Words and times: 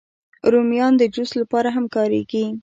رومیان 0.51 0.93
د 0.97 1.03
جوس 1.13 1.31
لپاره 1.41 1.69
هم 1.75 1.85
کارېږي 1.95 2.43